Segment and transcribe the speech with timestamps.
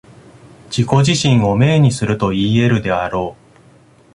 [0.75, 3.41] 自己自身を明にするといい得るであろう。